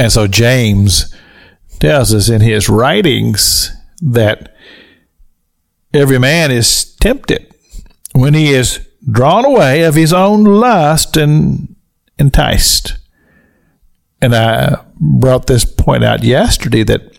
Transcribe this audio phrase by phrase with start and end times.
[0.00, 1.14] And so James
[1.78, 4.56] tells us in his writings that
[5.92, 7.54] every man is tempted
[8.12, 11.76] when he is drawn away of his own lust and
[12.18, 12.96] enticed.
[14.22, 17.18] And I brought this point out yesterday that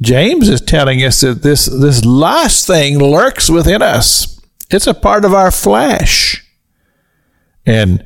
[0.00, 4.40] James is telling us that this, this lust thing lurks within us.
[4.70, 6.42] It's a part of our flesh.
[7.66, 8.02] And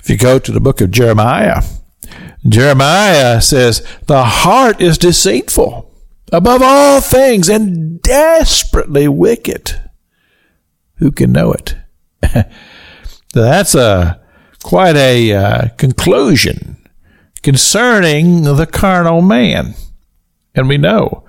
[0.00, 1.62] if you go to the book of Jeremiah,
[2.48, 5.90] Jeremiah says, The heart is deceitful
[6.32, 9.80] above all things and desperately wicked.
[10.96, 11.76] Who can know it?
[13.34, 14.20] That's a
[14.62, 16.76] quite a uh, conclusion
[17.42, 19.74] concerning the carnal man.
[20.54, 21.24] And we know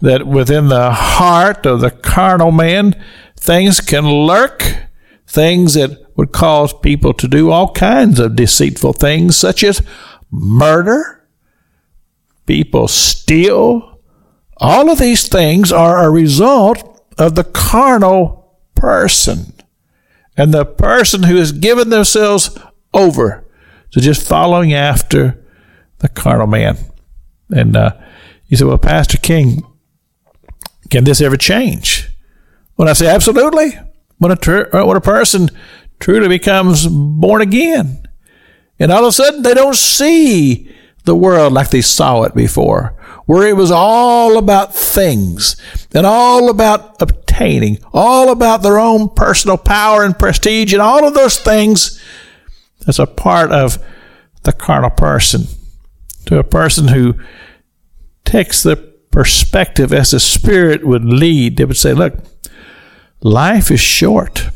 [0.00, 2.94] that within the heart of the carnal man,
[3.36, 4.86] things can lurk,
[5.26, 9.82] things that would cause people to do all kinds of deceitful things, such as
[10.30, 11.26] murder,
[12.46, 14.00] people steal.
[14.56, 19.52] All of these things are a result of the carnal person
[20.36, 22.58] and the person who has given themselves
[22.94, 23.44] over
[23.90, 25.44] to just following after
[25.98, 26.78] the carnal man.
[27.50, 27.96] And uh,
[28.46, 29.64] you say, well, Pastor King,
[30.90, 32.08] can this ever change?
[32.76, 33.78] When I say absolutely,
[34.18, 35.50] when a, tr- when a person
[35.98, 38.08] truly becomes born again,
[38.80, 42.94] and all of a sudden they don't see the world like they saw it before,
[43.26, 45.56] where it was all about things
[45.94, 51.14] and all about obtaining, all about their own personal power and prestige and all of
[51.14, 52.00] those things
[52.86, 53.78] as a part of
[54.42, 55.44] the carnal person
[56.26, 57.14] to a person who
[58.24, 58.76] takes the
[59.10, 61.56] perspective as the Spirit would lead.
[61.56, 62.14] They would say, look,
[63.20, 64.48] life is short.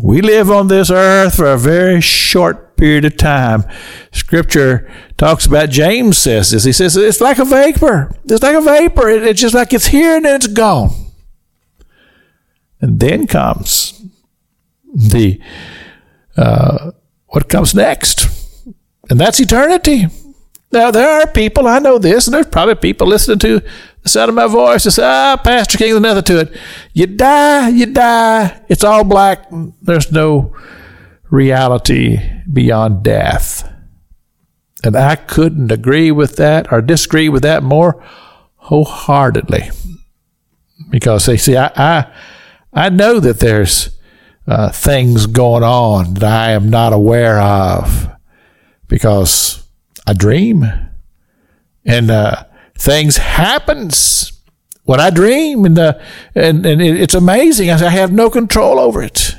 [0.00, 3.62] We live on this earth for a very short period of time.
[4.10, 6.64] Scripture talks about, James says this.
[6.64, 8.12] He says, it's like a vapor.
[8.24, 9.08] It's like a vapor.
[9.08, 10.90] it's just like it's here and then it's gone.
[12.80, 14.02] And then comes
[14.92, 15.40] the,
[16.36, 16.90] uh,
[17.28, 18.26] what comes next?
[19.08, 20.06] And that's eternity.
[20.72, 23.62] Now, there are people, I know this, and there's probably people listening to
[24.02, 26.60] the sound of my voice that say, ah, Pastor King, there's nothing to it.
[26.94, 28.60] You die, you die.
[28.68, 29.46] It's all black.
[29.80, 30.56] There's no
[31.32, 32.20] reality
[32.52, 33.68] beyond death.
[34.84, 38.04] And I couldn't agree with that or disagree with that more
[38.56, 39.70] wholeheartedly.
[40.90, 42.12] Because they see, I, I,
[42.72, 43.98] I know that there's
[44.46, 48.10] uh, things going on that I am not aware of
[48.88, 49.66] because
[50.06, 50.64] I dream,
[51.84, 52.44] and uh,
[52.76, 54.32] things happens
[54.84, 55.98] when I dream, and uh,
[56.34, 57.70] and and it's amazing.
[57.70, 59.31] I have no control over it.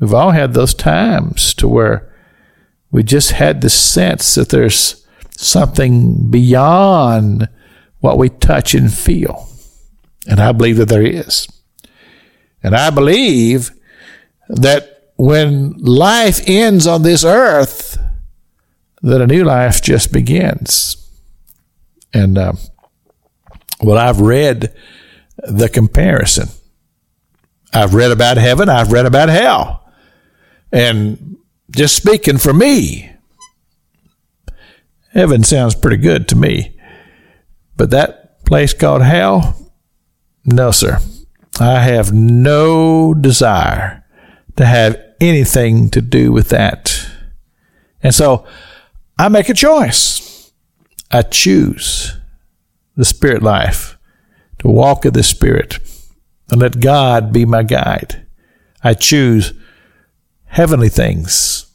[0.00, 2.12] We've all had those times to where
[2.90, 5.06] we just had the sense that there's
[5.36, 7.48] something beyond
[8.00, 9.48] what we touch and feel,
[10.26, 11.46] and I believe that there is,
[12.62, 13.70] and I believe
[14.48, 17.98] that when life ends on this earth
[19.02, 20.96] that a new life just begins.
[22.12, 22.52] And uh,
[23.82, 24.74] well, I've read
[25.38, 26.48] the comparison.
[27.72, 28.68] I've read about heaven.
[28.68, 29.79] I've read about hell.
[30.72, 31.36] And
[31.70, 33.12] just speaking for me,
[35.12, 36.76] heaven sounds pretty good to me.
[37.76, 39.72] But that place called hell,
[40.44, 40.98] no, sir.
[41.58, 44.04] I have no desire
[44.56, 47.06] to have anything to do with that.
[48.02, 48.46] And so
[49.18, 50.52] I make a choice.
[51.10, 52.16] I choose
[52.96, 53.98] the spirit life
[54.60, 55.78] to walk in the spirit
[56.50, 58.26] and let God be my guide.
[58.82, 59.52] I choose
[60.50, 61.66] heavenly things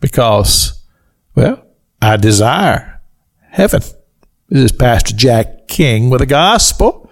[0.00, 0.84] because,
[1.34, 1.64] well,
[2.00, 3.00] I desire
[3.50, 3.82] heaven.
[4.48, 7.10] This is Pastor Jack King with the gospel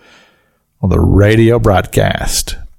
[0.81, 2.57] on the radio broadcast.